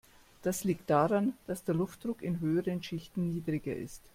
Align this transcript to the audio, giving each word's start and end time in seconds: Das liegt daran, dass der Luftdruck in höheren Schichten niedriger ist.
Das 0.41 0.63
liegt 0.63 0.89
daran, 0.89 1.33
dass 1.45 1.63
der 1.63 1.75
Luftdruck 1.75 2.23
in 2.23 2.39
höheren 2.39 2.81
Schichten 2.81 3.35
niedriger 3.35 3.75
ist. 3.75 4.01